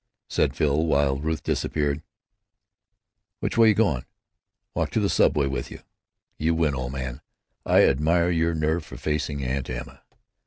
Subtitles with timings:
[0.27, 2.01] Said Phil, while Ruth disappeared:
[3.39, 4.03] "Which way you going?
[4.73, 5.81] Walk to the subway with you.
[6.39, 7.21] You win, old man.
[7.67, 10.01] I admire your nerve for facing Aunt Emma.